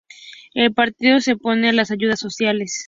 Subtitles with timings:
[0.55, 2.79] El partido se opone a las ayudas sociales.